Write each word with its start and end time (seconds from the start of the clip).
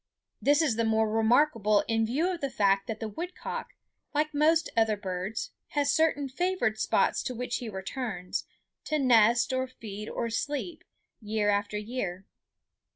This 0.41 0.63
is 0.63 0.77
the 0.77 0.83
more 0.83 1.07
remarkable 1.07 1.83
in 1.87 2.07
view 2.07 2.31
of 2.33 2.41
the 2.41 2.49
fact 2.49 2.87
that 2.87 2.99
the 2.99 3.07
woodcock, 3.07 3.75
like 4.15 4.33
most 4.33 4.71
other 4.75 4.97
birds, 4.97 5.51
has 5.77 5.91
certain 5.91 6.27
favored 6.27 6.79
spots 6.79 7.21
to 7.21 7.35
which 7.35 7.57
he 7.57 7.69
returns, 7.69 8.47
to 8.85 8.97
nest 8.97 9.53
or 9.53 9.67
feed 9.67 10.09
or 10.09 10.31
sleep, 10.31 10.83
year 11.21 11.51
after 11.51 11.77
year. 11.77 12.25